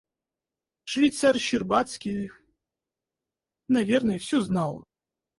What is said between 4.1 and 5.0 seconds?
всё знал.